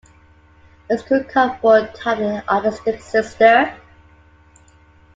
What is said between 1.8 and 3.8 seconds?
to have an artistic sister.